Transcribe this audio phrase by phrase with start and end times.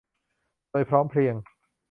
[0.71, 1.35] โดยพร้อมเพรียง